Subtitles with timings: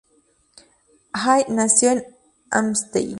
[1.13, 2.03] Hall nació en
[2.49, 3.09] Hampstead.